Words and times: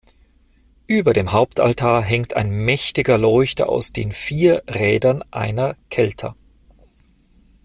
Über 0.87 1.13
dem 1.13 1.31
Hauptaltar 1.31 2.01
hängt 2.03 2.33
ein 2.35 2.49
mächtiger 2.49 3.19
Leuchter 3.19 3.69
aus 3.69 3.93
den 3.93 4.13
vier 4.13 4.63
Rädern 4.67 5.23
einer 5.29 5.75
Kelter. 5.91 6.35